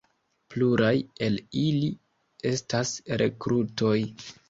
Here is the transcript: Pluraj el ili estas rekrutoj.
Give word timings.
Pluraj 0.53 0.93
el 1.27 1.37
ili 1.65 1.93
estas 2.55 2.99
rekrutoj. 3.25 3.97